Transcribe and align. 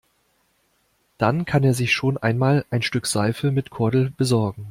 Dann 1.19 1.45
kann 1.45 1.63
er 1.63 1.75
sich 1.75 1.93
schon 1.93 2.17
einmal 2.17 2.65
ein 2.71 2.81
Stück 2.81 3.05
Seife 3.05 3.51
mit 3.51 3.69
Kordel 3.69 4.09
besorgen. 4.17 4.59